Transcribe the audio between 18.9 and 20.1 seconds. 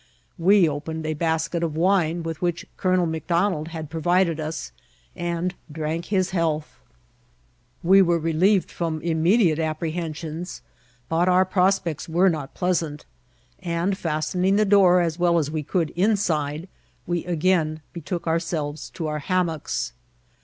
to our hammocks.